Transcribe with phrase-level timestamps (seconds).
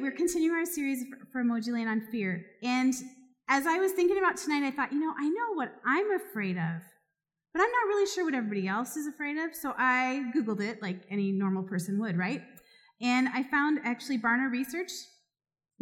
[0.00, 2.44] we're continuing our series for, for Emoji Land on fear.
[2.62, 2.94] And
[3.48, 6.56] as I was thinking about tonight, I thought, you know, I know what I'm afraid
[6.56, 6.82] of,
[7.52, 9.54] but I'm not really sure what everybody else is afraid of.
[9.54, 12.42] So I Googled it like any normal person would, right?
[13.00, 14.90] And I found actually Barna Research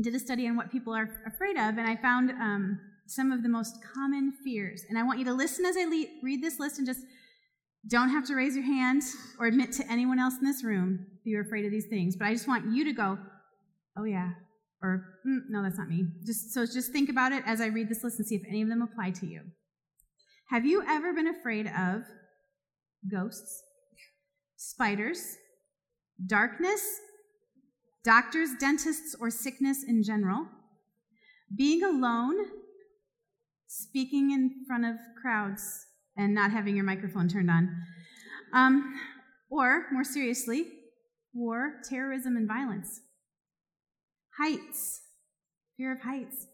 [0.01, 3.43] did a study on what people are afraid of, and I found um, some of
[3.43, 4.85] the most common fears.
[4.89, 7.01] And I want you to listen as I le- read this list and just
[7.89, 9.03] don't have to raise your hand
[9.39, 12.17] or admit to anyone else in this room that you're afraid of these things.
[12.17, 13.19] But I just want you to go,
[13.97, 14.31] oh yeah,
[14.83, 16.07] or mm, no, that's not me.
[16.25, 18.63] Just so just think about it as I read this list and see if any
[18.63, 19.43] of them apply to you.
[20.51, 22.03] Have you ever been afraid of
[23.11, 23.63] ghosts,
[24.57, 25.37] spiders,
[26.27, 26.83] darkness,
[28.05, 30.47] doctors, dentists, or sickness in general,
[31.57, 32.37] being alone,
[33.67, 35.87] speaking in front of crowds,
[36.17, 37.75] and not having your microphone turned on,
[38.53, 39.01] um,
[39.51, 40.67] or more seriously,
[41.33, 43.01] war, terrorism, and violence.
[44.39, 45.03] Heights,
[45.77, 46.47] fear of heights,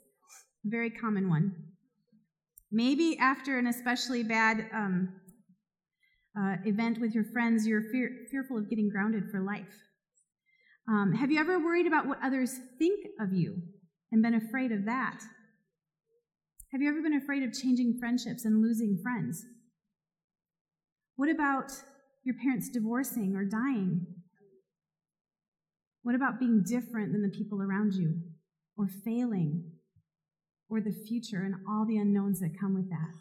[0.65, 1.55] very common one.
[2.73, 5.09] Maybe after an especially bad um,
[6.39, 9.65] uh, event with your friends, you're fear, fearful of getting grounded for life.
[10.89, 13.57] Um, have you ever worried about what others think of you
[14.11, 15.21] and been afraid of that?
[16.73, 19.45] Have you ever been afraid of changing friendships and losing friends?
[21.17, 21.73] What about
[22.25, 24.07] your parents divorcing or dying?
[26.09, 28.15] What about being different than the people around you
[28.79, 29.73] or failing
[30.71, 33.13] or the future and all the unknowns that come with that?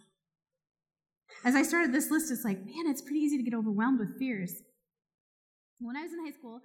[1.44, 4.18] As I started this list, it's like, man, it's pretty easy to get overwhelmed with
[4.18, 4.54] fears.
[5.82, 6.62] When I was in high school,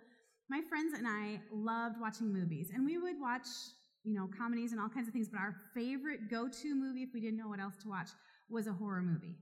[0.49, 3.49] my friends and I loved watching movies, and we would watch,
[4.05, 7.09] you know, comedies and all kinds of things, but our favorite go to movie, if
[7.13, 8.11] we didn't know what else to watch,
[8.49, 9.35] was a horror movie.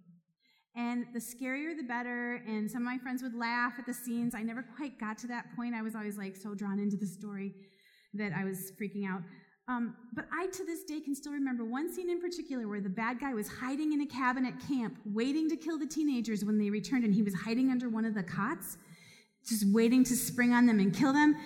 [0.76, 4.34] And the scarier the better, and some of my friends would laugh at the scenes.
[4.34, 5.74] I never quite got to that point.
[5.74, 7.54] I was always like so drawn into the story
[8.14, 9.22] that I was freaking out.
[9.68, 12.88] Um, but I, to this day, can still remember one scene in particular where the
[12.88, 16.58] bad guy was hiding in a cabin at camp, waiting to kill the teenagers when
[16.58, 18.78] they returned, and he was hiding under one of the cots,
[19.46, 21.36] just waiting to spring on them and kill them.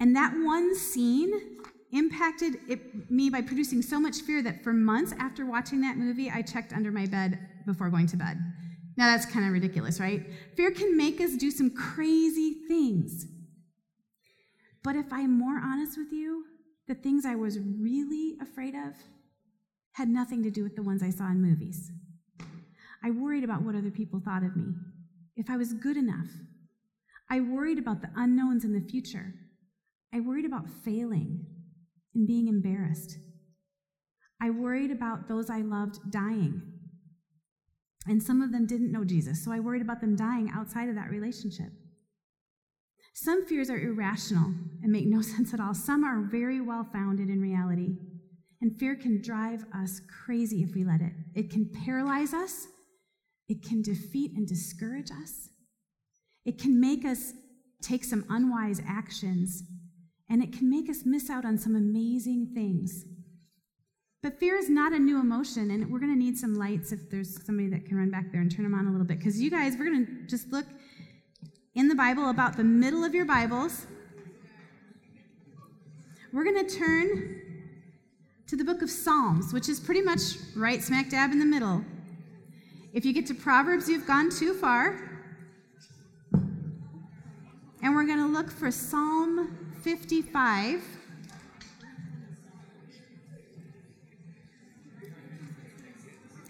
[0.00, 1.58] And that one scene
[1.92, 6.30] impacted it, me by producing so much fear that for months after watching that movie,
[6.30, 8.38] I checked under my bed before going to bed.
[8.96, 10.26] Now that's kind of ridiculous, right?
[10.56, 13.26] Fear can make us do some crazy things.
[14.82, 16.44] But if I'm more honest with you,
[16.88, 18.94] the things I was really afraid of
[19.92, 21.90] had nothing to do with the ones I saw in movies.
[23.02, 24.74] I worried about what other people thought of me,
[25.36, 26.28] if I was good enough.
[27.28, 29.34] I worried about the unknowns in the future.
[30.14, 31.44] I worried about failing
[32.14, 33.16] and being embarrassed.
[34.40, 36.62] I worried about those I loved dying.
[38.08, 40.94] And some of them didn't know Jesus, so I worried about them dying outside of
[40.94, 41.72] that relationship.
[43.14, 44.52] Some fears are irrational
[44.82, 45.74] and make no sense at all.
[45.74, 47.96] Some are very well founded in reality.
[48.60, 51.12] And fear can drive us crazy if we let it.
[51.34, 52.66] It can paralyze us,
[53.48, 55.48] it can defeat and discourage us,
[56.44, 57.32] it can make us
[57.82, 59.62] take some unwise actions,
[60.28, 63.04] and it can make us miss out on some amazing things.
[64.26, 67.08] But fear is not a new emotion, and we're going to need some lights if
[67.08, 69.18] there's somebody that can run back there and turn them on a little bit.
[69.18, 70.66] Because you guys, we're going to just look
[71.76, 73.86] in the Bible, about the middle of your Bibles.
[76.32, 77.40] We're going to turn
[78.48, 80.20] to the book of Psalms, which is pretty much
[80.56, 81.84] right smack dab in the middle.
[82.92, 85.08] If you get to Proverbs, you've gone too far.
[87.80, 90.95] And we're going to look for Psalm 55.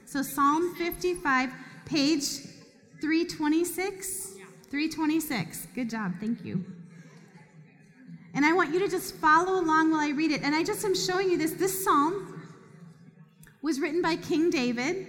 [0.06, 1.50] So, Psalm 55,
[1.84, 2.39] page
[3.00, 4.34] 326.
[4.71, 5.67] 326.
[5.75, 6.12] Good job.
[6.21, 6.65] Thank you.
[8.33, 10.43] And I want you to just follow along while I read it.
[10.43, 11.53] And I just am showing you this.
[11.55, 12.41] This psalm
[13.62, 15.09] was written by King David.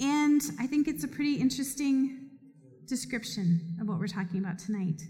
[0.00, 2.30] And I think it's a pretty interesting
[2.88, 5.00] description of what we're talking about tonight.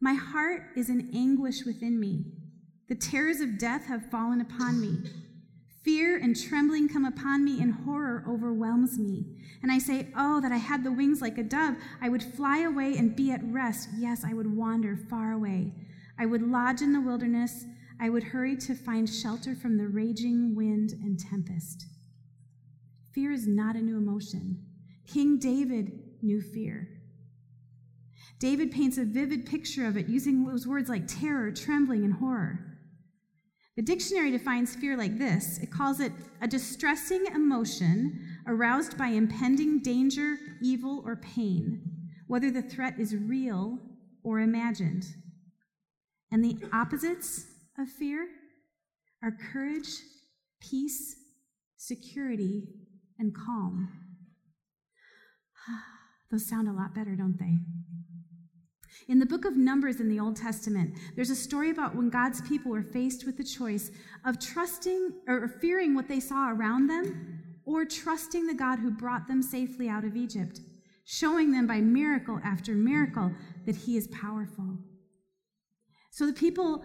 [0.00, 2.32] My heart is in anguish within me.
[2.88, 5.10] The terrors of death have fallen upon me.
[5.82, 9.24] Fear and trembling come upon me, and horror overwhelms me.
[9.62, 11.76] And I say, Oh, that I had the wings like a dove.
[12.00, 13.88] I would fly away and be at rest.
[13.96, 15.72] Yes, I would wander far away.
[16.18, 17.64] I would lodge in the wilderness.
[18.00, 21.86] I would hurry to find shelter from the raging wind and tempest.
[23.12, 24.64] Fear is not a new emotion.
[25.06, 25.92] King David
[26.22, 26.88] knew fear.
[28.38, 32.77] David paints a vivid picture of it using those words like terror, trembling, and horror.
[33.78, 36.10] The dictionary defines fear like this it calls it
[36.40, 43.78] a distressing emotion aroused by impending danger, evil, or pain, whether the threat is real
[44.24, 45.04] or imagined.
[46.32, 47.46] And the opposites
[47.78, 48.26] of fear
[49.22, 49.90] are courage,
[50.60, 51.14] peace,
[51.76, 52.64] security,
[53.16, 53.90] and calm.
[56.32, 57.58] Those sound a lot better, don't they?
[59.06, 62.40] In the book of Numbers in the Old Testament, there's a story about when God's
[62.42, 63.90] people were faced with the choice
[64.24, 69.28] of trusting or fearing what they saw around them or trusting the God who brought
[69.28, 70.60] them safely out of Egypt,
[71.04, 73.30] showing them by miracle after miracle
[73.66, 74.76] that he is powerful.
[76.10, 76.84] So the people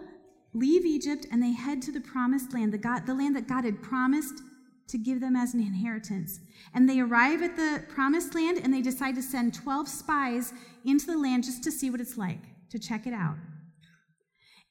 [0.52, 3.64] leave Egypt and they head to the promised land, the, God, the land that God
[3.64, 4.42] had promised
[4.88, 6.40] to give them as an inheritance.
[6.74, 10.52] And they arrive at the promised land and they decide to send 12 spies
[10.84, 13.36] into the land just to see what it's like, to check it out.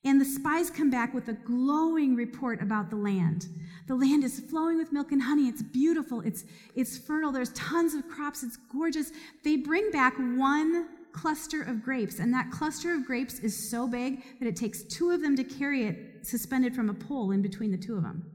[0.06, 3.48] And the spies come back with a glowing report about the land.
[3.88, 5.48] The land is flowing with milk and honey.
[5.48, 6.21] It's beautiful.
[6.21, 6.44] It's,
[6.75, 7.31] it's fertile.
[7.31, 8.44] There's tons of crops.
[8.44, 9.12] It's gorgeous.
[9.44, 14.24] They bring back one cluster of grapes, and that cluster of grapes is so big
[14.39, 17.71] that it takes two of them to carry it suspended from a pole in between
[17.71, 18.32] the two of them.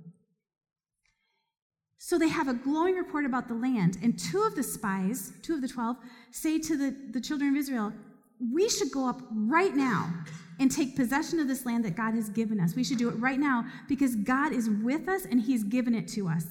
[1.98, 5.54] So they have a glowing report about the land, and two of the spies, two
[5.54, 5.96] of the twelve,
[6.30, 7.92] say to the, the children of Israel,
[8.52, 10.12] We should go up right now
[10.60, 12.74] and take possession of this land that God has given us.
[12.74, 16.08] We should do it right now because God is with us and He's given it
[16.08, 16.44] to us.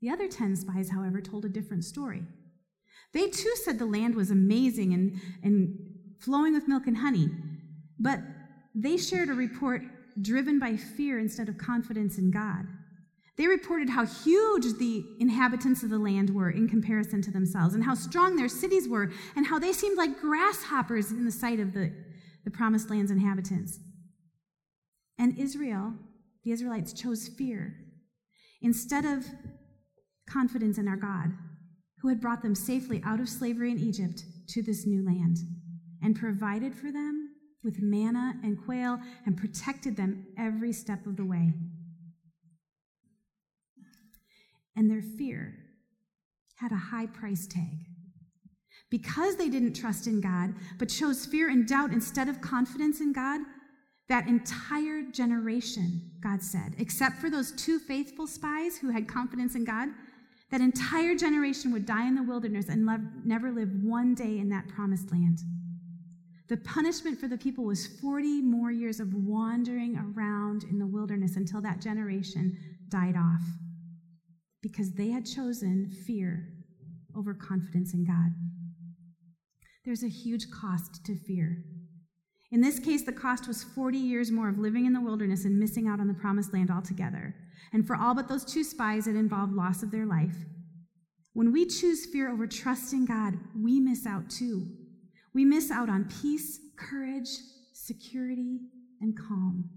[0.00, 2.22] The other 10 spies, however, told a different story.
[3.12, 5.76] They too said the land was amazing and, and
[6.20, 7.28] flowing with milk and honey,
[7.98, 8.20] but
[8.74, 9.82] they shared a report
[10.20, 12.66] driven by fear instead of confidence in God.
[13.40, 17.82] They reported how huge the inhabitants of the land were in comparison to themselves, and
[17.82, 21.72] how strong their cities were, and how they seemed like grasshoppers in the sight of
[21.72, 21.90] the,
[22.44, 23.78] the promised land's inhabitants.
[25.18, 25.94] And Israel,
[26.44, 27.76] the Israelites, chose fear
[28.60, 29.24] instead of
[30.28, 31.32] confidence in our God,
[32.02, 35.38] who had brought them safely out of slavery in Egypt to this new land
[36.02, 37.30] and provided for them
[37.64, 41.54] with manna and quail and protected them every step of the way
[44.80, 45.54] and their fear
[46.56, 47.86] had a high price tag.
[48.90, 53.12] Because they didn't trust in God, but chose fear and doubt instead of confidence in
[53.12, 53.42] God,
[54.08, 59.64] that entire generation, God said, except for those two faithful spies who had confidence in
[59.64, 59.90] God,
[60.50, 62.88] that entire generation would die in the wilderness and
[63.24, 65.40] never live one day in that promised land.
[66.48, 71.36] The punishment for the people was 40 more years of wandering around in the wilderness
[71.36, 72.56] until that generation
[72.88, 73.44] died off
[74.62, 76.48] because they had chosen fear
[77.16, 78.32] over confidence in God.
[79.84, 81.64] There's a huge cost to fear.
[82.52, 85.58] In this case, the cost was 40 years more of living in the wilderness and
[85.58, 87.34] missing out on the promised land altogether.
[87.72, 90.36] And for all but those two spies, it involved loss of their life.
[91.32, 94.66] When we choose fear over trust in God, we miss out too.
[95.32, 97.28] We miss out on peace, courage,
[97.72, 98.58] security,
[99.00, 99.70] and calm.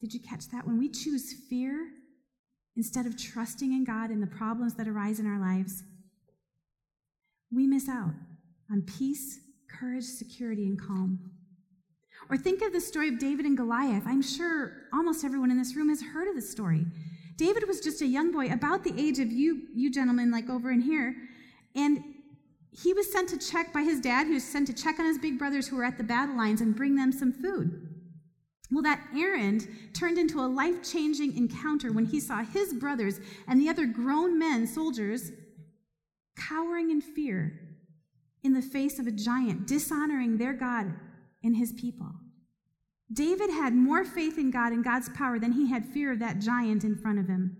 [0.00, 0.66] Did you catch that?
[0.66, 1.88] When we choose fear
[2.78, 5.82] instead of trusting in God in the problems that arise in our lives,
[7.52, 8.12] we miss out
[8.70, 11.18] on peace, courage, security, and calm.
[12.30, 14.04] Or think of the story of David and Goliath.
[14.06, 16.86] I'm sure almost everyone in this room has heard of this story.
[17.36, 20.70] David was just a young boy, about the age of you, you gentlemen, like over
[20.70, 21.16] in here,
[21.74, 21.98] and
[22.70, 25.18] he was sent to check by his dad, who was sent to check on his
[25.18, 27.87] big brothers who were at the battle lines and bring them some food.
[28.70, 33.60] Well, that errand turned into a life changing encounter when he saw his brothers and
[33.60, 35.32] the other grown men, soldiers,
[36.36, 37.58] cowering in fear
[38.42, 40.94] in the face of a giant, dishonoring their God
[41.42, 42.12] and his people.
[43.12, 46.40] David had more faith in God and God's power than he had fear of that
[46.40, 47.56] giant in front of him.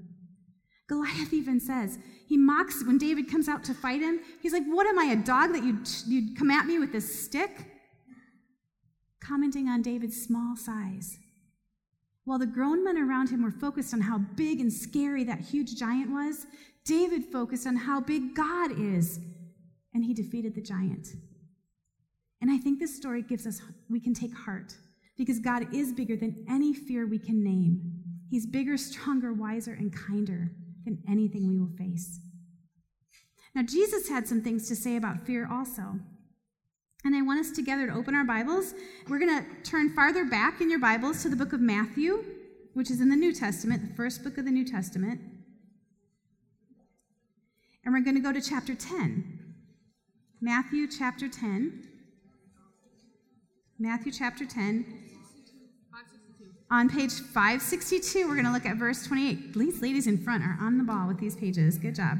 [0.88, 4.20] Goliath even says, he mocks when David comes out to fight him.
[4.42, 7.24] He's like, What am I, a dog that you'd, you'd come at me with this
[7.24, 7.50] stick?
[9.28, 11.18] Commenting on David's small size.
[12.24, 15.76] While the grown men around him were focused on how big and scary that huge
[15.76, 16.46] giant was,
[16.84, 19.18] David focused on how big God is,
[19.92, 21.08] and he defeated the giant.
[22.40, 24.74] And I think this story gives us, we can take heart
[25.16, 27.80] because God is bigger than any fear we can name.
[28.30, 30.52] He's bigger, stronger, wiser, and kinder
[30.84, 32.20] than anything we will face.
[33.54, 35.98] Now, Jesus had some things to say about fear also.
[37.04, 38.74] And I want us together to open our Bibles.
[39.08, 42.24] We're going to turn farther back in your Bibles to the book of Matthew,
[42.74, 45.20] which is in the New Testament, the first book of the New Testament.
[47.84, 49.54] And we're going to go to chapter 10.
[50.40, 51.88] Matthew chapter 10.
[53.78, 55.04] Matthew chapter 10.
[56.70, 59.54] On page 562, we're going to look at verse 28.
[59.54, 61.78] These ladies in front are on the ball with these pages.
[61.78, 62.18] Good job.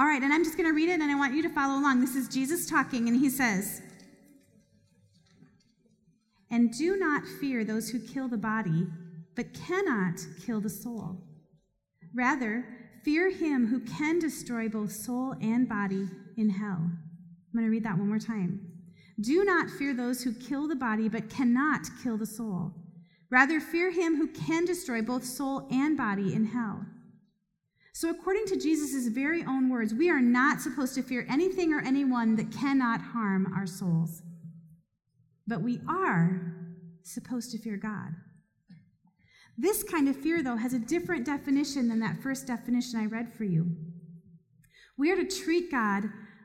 [0.00, 1.78] All right, and I'm just going to read it and I want you to follow
[1.78, 2.00] along.
[2.00, 3.82] This is Jesus talking, and he says,
[6.50, 8.86] And do not fear those who kill the body,
[9.36, 10.14] but cannot
[10.46, 11.18] kill the soul.
[12.14, 12.64] Rather,
[13.04, 16.80] fear him who can destroy both soul and body in hell.
[16.80, 18.58] I'm going to read that one more time.
[19.20, 22.72] Do not fear those who kill the body, but cannot kill the soul.
[23.30, 26.86] Rather, fear him who can destroy both soul and body in hell.
[27.92, 31.80] So, according to Jesus' very own words, we are not supposed to fear anything or
[31.80, 34.22] anyone that cannot harm our souls.
[35.46, 36.54] But we are
[37.02, 38.14] supposed to fear God.
[39.58, 43.34] This kind of fear, though, has a different definition than that first definition I read
[43.34, 43.66] for you.
[44.96, 46.04] We are to treat God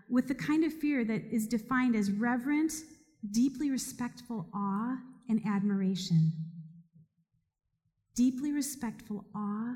[0.09, 2.73] with the kind of fear that is defined as reverent,
[3.31, 4.97] deeply respectful awe
[5.29, 6.33] and admiration.
[8.15, 9.75] Deeply respectful awe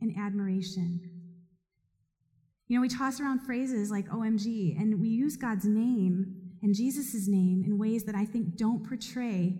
[0.00, 1.00] and admiration.
[2.66, 7.28] You know, we toss around phrases like OMG, and we use God's name and Jesus'
[7.28, 9.54] name in ways that I think don't portray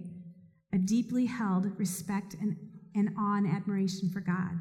[0.73, 2.57] a deeply held respect and,
[2.95, 4.61] and awe and admiration for God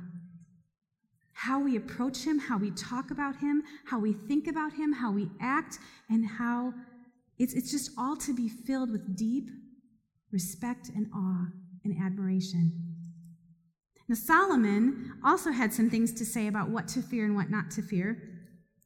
[1.37, 5.11] how we approach Him, how we talk about Him, how we think about Him, how
[5.11, 5.77] we act,
[6.09, 6.73] and how
[7.37, 9.51] it's, it's just all to be filled with deep
[10.31, 11.45] respect and awe
[11.83, 12.86] and admiration.
[14.07, 17.71] Now, Solomon also had some things to say about what to fear and what not
[17.71, 18.21] to fear.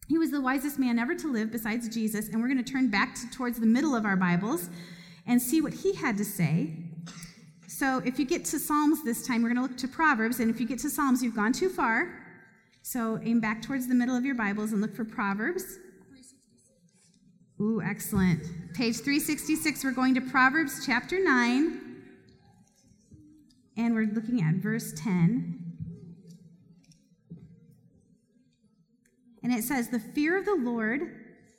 [0.07, 2.89] He was the wisest man ever to live besides Jesus, and we're going to turn
[2.89, 4.69] back to, towards the middle of our Bibles
[5.27, 6.73] and see what he had to say.
[7.67, 10.49] So, if you get to Psalms this time, we're going to look to Proverbs, and
[10.49, 12.21] if you get to Psalms, you've gone too far.
[12.83, 15.63] So aim back towards the middle of your Bibles and look for Proverbs.
[17.59, 18.41] Ooh, excellent.
[18.73, 21.90] Page 366, we're going to Proverbs chapter 9,
[23.77, 25.61] and we're looking at verse 10.
[29.43, 31.01] And it says, The fear of the Lord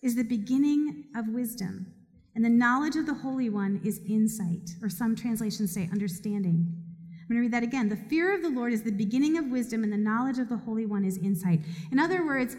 [0.02, 1.92] is the beginning of wisdom,
[2.34, 6.74] and the knowledge of the Holy One is insight, or some translations say understanding.
[7.20, 7.88] I'm going to read that again.
[7.88, 10.56] The fear of the Lord is the beginning of wisdom, and the knowledge of the
[10.56, 11.60] Holy One is insight.
[11.90, 12.56] In other words,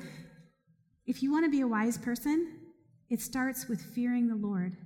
[1.06, 2.60] if you want to be a wise person,
[3.10, 4.78] it starts with fearing the Lord.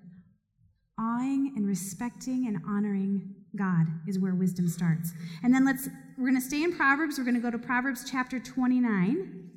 [1.00, 5.12] Awing and respecting and honoring God is where wisdom starts.
[5.44, 7.18] And then let's, we're going to stay in Proverbs.
[7.18, 9.50] We're going to go to Proverbs chapter 29.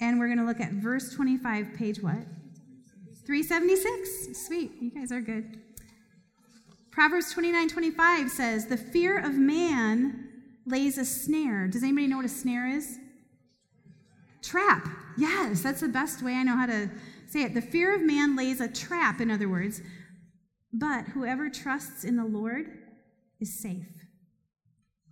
[0.00, 2.24] And we're going to look at verse 25, page what?
[3.26, 4.46] 376.
[4.46, 4.72] Sweet.
[4.80, 5.60] You guys are good.
[6.90, 10.28] Proverbs 29 25 says, The fear of man
[10.66, 11.68] lays a snare.
[11.68, 12.98] Does anybody know what a snare is?
[14.42, 14.88] Trap.
[15.16, 16.90] Yes, that's the best way I know how to
[17.28, 17.54] say it.
[17.54, 19.82] The fear of man lays a trap, in other words,
[20.72, 22.66] but whoever trusts in the Lord
[23.40, 23.88] is safe.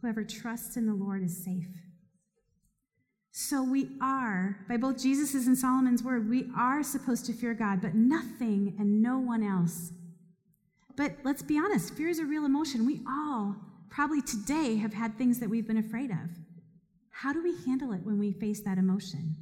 [0.01, 1.69] Whoever trusts in the Lord is safe.
[3.33, 7.81] So we are, by both Jesus' and Solomon's word, we are supposed to fear God,
[7.81, 9.93] but nothing and no one else
[10.99, 12.85] but let's be honest, fear is a real emotion.
[12.85, 13.55] We all
[13.89, 16.29] probably today have had things that we've been afraid of.
[17.11, 19.37] How do we handle it when we face that emotion?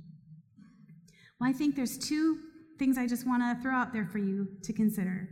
[1.40, 2.40] Well, I think there's two
[2.78, 5.30] things I just want to throw out there for you to consider.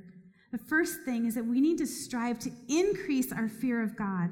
[0.54, 4.30] The first thing is that we need to strive to increase our fear of God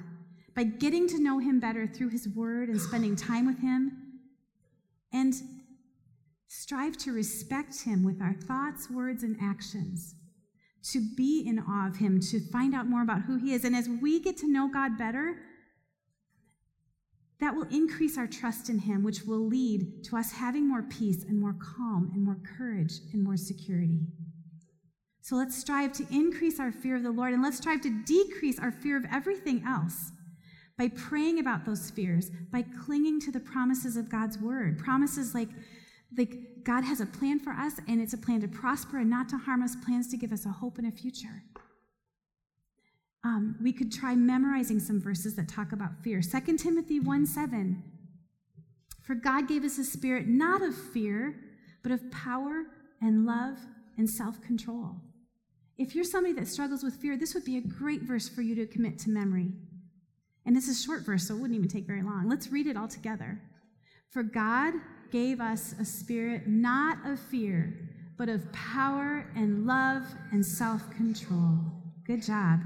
[0.54, 4.20] by getting to know Him better through His Word and spending time with Him,
[5.12, 5.34] and
[6.46, 10.14] strive to respect Him with our thoughts, words, and actions
[10.92, 13.64] to be in awe of Him, to find out more about who He is.
[13.64, 15.34] And as we get to know God better,
[17.40, 21.24] that will increase our trust in Him, which will lead to us having more peace
[21.24, 24.02] and more calm and more courage and more security.
[25.22, 28.58] So let's strive to increase our fear of the Lord and let's strive to decrease
[28.58, 30.10] our fear of everything else
[30.76, 34.78] by praying about those fears, by clinging to the promises of God's word.
[34.78, 35.48] Promises like
[36.18, 39.28] like God has a plan for us, and it's a plan to prosper and not
[39.30, 41.42] to harm us, plans to give us a hope and a future.
[43.24, 46.20] Um, we could try memorizing some verses that talk about fear.
[46.20, 47.82] 2 Timothy 1 7.
[49.00, 51.36] For God gave us a spirit not of fear,
[51.82, 52.64] but of power
[53.00, 53.58] and love
[53.96, 54.96] and self control.
[55.78, 58.54] If you're somebody that struggles with fear, this would be a great verse for you
[58.56, 59.52] to commit to memory.
[60.44, 62.28] And this is a short verse, so it wouldn't even take very long.
[62.28, 63.40] Let's read it all together.
[64.10, 64.74] For God
[65.10, 67.88] gave us a spirit not of fear,
[68.18, 70.02] but of power and love
[70.32, 71.58] and self control.
[72.06, 72.60] Good job.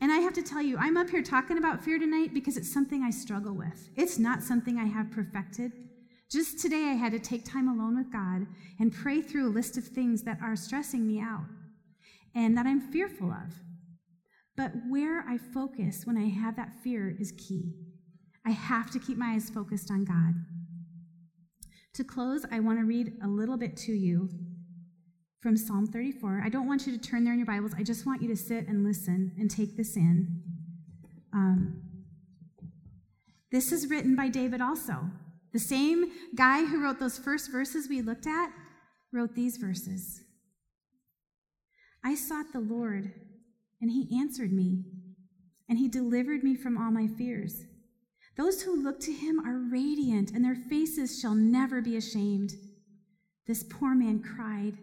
[0.00, 2.72] And I have to tell you, I'm up here talking about fear tonight because it's
[2.72, 3.90] something I struggle with.
[3.96, 5.72] It's not something I have perfected.
[6.28, 8.46] Just today, I had to take time alone with God
[8.80, 11.44] and pray through a list of things that are stressing me out
[12.34, 13.54] and that I'm fearful of.
[14.56, 17.72] But where I focus when I have that fear is key.
[18.46, 20.34] I have to keep my eyes focused on God.
[21.94, 24.28] To close, I want to read a little bit to you
[25.40, 26.42] from Psalm 34.
[26.44, 27.74] I don't want you to turn there in your Bibles.
[27.76, 30.42] I just want you to sit and listen and take this in.
[31.32, 31.82] Um,
[33.50, 35.10] this is written by David also.
[35.52, 38.50] The same guy who wrote those first verses we looked at
[39.12, 40.22] wrote these verses.
[42.04, 43.12] I sought the Lord,
[43.80, 44.84] and he answered me,
[45.68, 47.64] and he delivered me from all my fears.
[48.36, 52.54] Those who look to him are radiant, and their faces shall never be ashamed.
[53.46, 54.78] This poor man cried,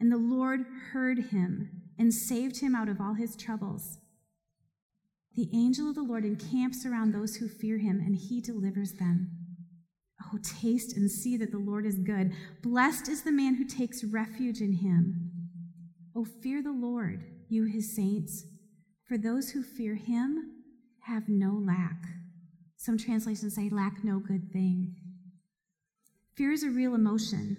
[0.00, 3.98] and the Lord heard him and saved him out of all his troubles.
[5.34, 9.30] The angel of the Lord encamps around those who fear him, and he delivers them.
[10.22, 12.32] Oh, taste and see that the Lord is good.
[12.62, 15.23] Blessed is the man who takes refuge in him.
[16.16, 18.44] Oh, fear the Lord, you his saints,
[19.08, 20.52] for those who fear him
[21.06, 22.02] have no lack.
[22.76, 24.94] Some translations say, lack no good thing.
[26.36, 27.56] Fear is a real emotion,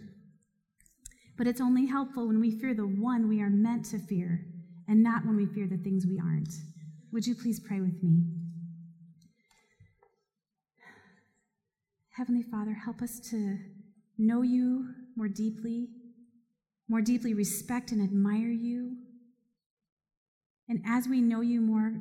[1.37, 4.45] but it's only helpful when we fear the one we are meant to fear
[4.87, 6.53] and not when we fear the things we aren't.
[7.11, 8.23] Would you please pray with me?
[12.11, 13.57] Heavenly Father, help us to
[14.17, 15.89] know you more deeply,
[16.87, 18.97] more deeply respect and admire you.
[20.67, 21.93] And as we know you more,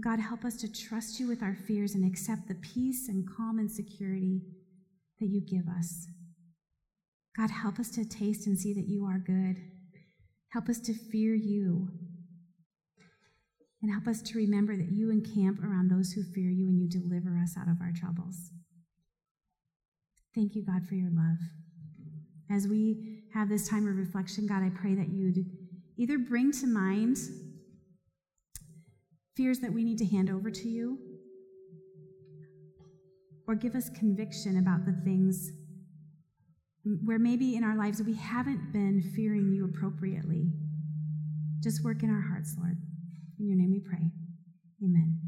[0.00, 3.58] God, help us to trust you with our fears and accept the peace and calm
[3.58, 4.42] and security
[5.20, 6.06] that you give us.
[7.36, 9.62] God, help us to taste and see that you are good.
[10.50, 11.88] Help us to fear you.
[13.80, 16.88] And help us to remember that you encamp around those who fear you and you
[16.88, 18.50] deliver us out of our troubles.
[20.34, 21.38] Thank you, God, for your love.
[22.50, 25.44] As we have this time of reflection, God, I pray that you'd
[25.96, 27.18] either bring to mind
[29.36, 30.98] fears that we need to hand over to you,
[33.46, 35.52] or give us conviction about the things
[37.04, 40.50] where maybe in our lives we haven't been fearing you appropriately.
[41.60, 42.76] Just work in our hearts, Lord.
[43.38, 44.10] In your name we pray.
[44.82, 45.18] Amen.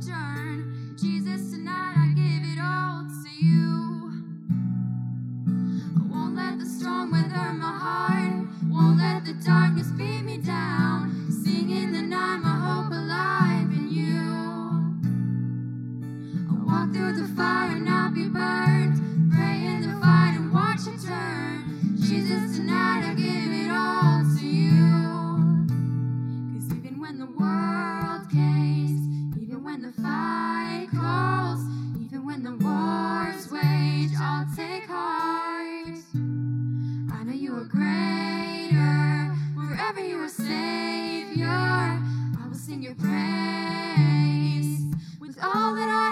[0.00, 0.27] future.
[40.38, 41.48] Savior.
[41.48, 44.84] I will sing your praise
[45.20, 46.07] with all that I.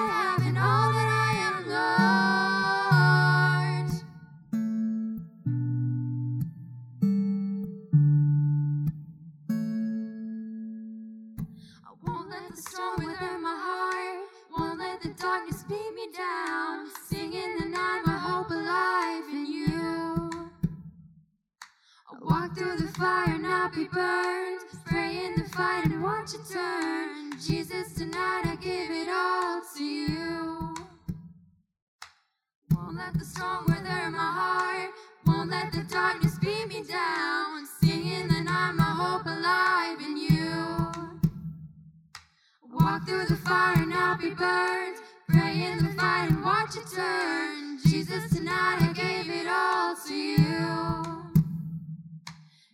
[43.07, 44.97] through the fire, not be burned.
[45.29, 47.79] Pray in the fight and watch it turn.
[47.87, 51.37] Jesus, tonight I gave it all to you.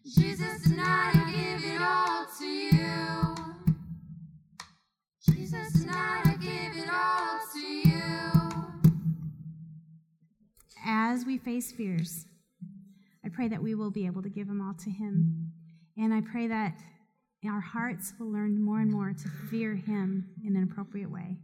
[0.07, 3.35] Jesus, tonight I give it all to you.
[5.29, 8.91] Jesus, tonight I give it all to you.
[10.87, 12.25] As we face fears,
[13.25, 15.53] I pray that we will be able to give them all to Him.
[15.99, 16.75] And I pray that
[17.49, 21.37] our hearts will learn more and more to fear Him in an appropriate way.